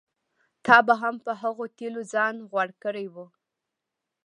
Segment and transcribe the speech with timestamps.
[0.65, 3.15] تا به هم په هغو تېلو ځان غوړ کړی و.